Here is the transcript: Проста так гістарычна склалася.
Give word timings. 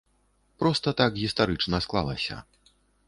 Проста 0.61 0.93
так 1.01 1.19
гістарычна 1.25 1.83
склалася. 1.87 2.43